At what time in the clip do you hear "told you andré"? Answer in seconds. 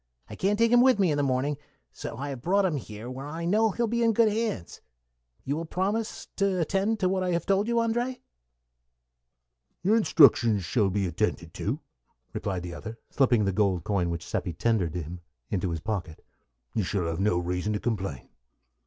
7.45-8.21